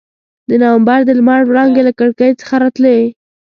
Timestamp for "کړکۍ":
1.99-2.31